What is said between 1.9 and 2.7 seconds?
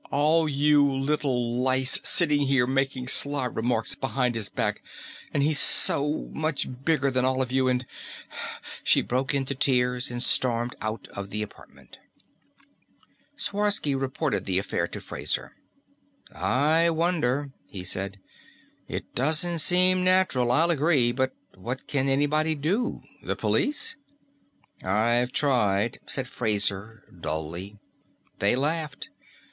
sitting here